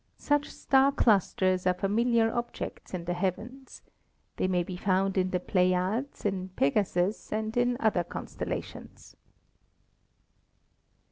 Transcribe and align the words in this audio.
Such 0.17 0.49
star 0.49 0.91
clusters 0.91 1.67
are 1.67 1.75
familiar 1.75 2.33
objects 2.33 2.95
in 2.95 3.05
the 3.05 3.13
heavens. 3.13 3.83
They 4.37 4.47
may 4.47 4.63
be 4.63 4.75
found 4.75 5.15
in 5.15 5.29
the 5.29 5.39
Pleiades, 5.39 6.25
in 6.25 6.49
Pegasus 6.55 7.31
and 7.31 7.55
in 7.55 7.77
other 7.79 8.03
constellations. 8.03 9.15